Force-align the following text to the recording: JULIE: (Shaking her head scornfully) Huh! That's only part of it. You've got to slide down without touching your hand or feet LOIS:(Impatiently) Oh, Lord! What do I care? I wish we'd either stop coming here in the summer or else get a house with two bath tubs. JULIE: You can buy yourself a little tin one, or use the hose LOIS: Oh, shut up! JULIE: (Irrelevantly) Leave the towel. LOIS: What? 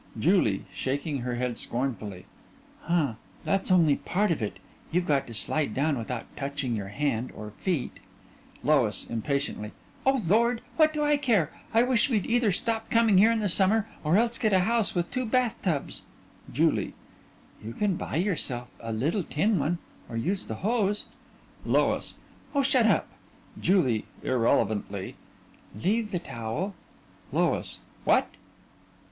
JULIE: 0.17 0.65
(Shaking 0.73 1.19
her 1.19 1.35
head 1.35 1.59
scornfully) 1.59 2.25
Huh! 2.85 3.13
That's 3.45 3.69
only 3.69 3.97
part 3.97 4.31
of 4.31 4.41
it. 4.41 4.57
You've 4.91 5.05
got 5.05 5.27
to 5.27 5.33
slide 5.35 5.75
down 5.75 5.95
without 5.95 6.25
touching 6.35 6.75
your 6.75 6.87
hand 6.87 7.31
or 7.35 7.51
feet 7.59 7.99
LOIS:(Impatiently) 8.63 9.73
Oh, 10.03 10.19
Lord! 10.27 10.61
What 10.75 10.91
do 10.91 11.03
I 11.03 11.17
care? 11.17 11.51
I 11.71 11.83
wish 11.83 12.09
we'd 12.09 12.25
either 12.25 12.51
stop 12.51 12.89
coming 12.89 13.19
here 13.19 13.29
in 13.31 13.41
the 13.41 13.47
summer 13.47 13.87
or 14.03 14.17
else 14.17 14.39
get 14.39 14.53
a 14.53 14.61
house 14.61 14.95
with 14.95 15.11
two 15.11 15.23
bath 15.23 15.61
tubs. 15.61 16.01
JULIE: 16.51 16.95
You 17.63 17.73
can 17.73 17.95
buy 17.95 18.15
yourself 18.15 18.69
a 18.79 18.91
little 18.91 19.21
tin 19.23 19.59
one, 19.59 19.77
or 20.09 20.17
use 20.17 20.47
the 20.47 20.65
hose 20.65 21.05
LOIS: 21.63 22.15
Oh, 22.55 22.63
shut 22.63 22.87
up! 22.87 23.07
JULIE: 23.61 24.05
(Irrelevantly) 24.23 25.15
Leave 25.79 26.09
the 26.09 26.17
towel. 26.17 26.73
LOIS: 27.31 27.81
What? 28.03 28.29